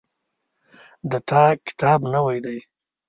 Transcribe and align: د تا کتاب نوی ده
د 1.11 1.13
تا 1.29 1.45
کتاب 1.67 1.99
نوی 2.13 2.37
ده 2.45 2.55